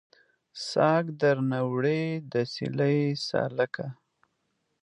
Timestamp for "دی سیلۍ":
2.31-2.99